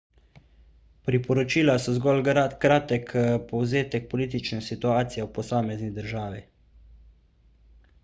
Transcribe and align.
priporočila 1.09 1.75
so 1.83 1.93
zgolj 1.97 2.23
kratek 2.65 3.13
povzetek 3.53 4.11
politične 4.15 4.65
situacije 4.71 5.29
v 5.29 5.33
posamezni 5.39 5.95
državi 6.03 6.45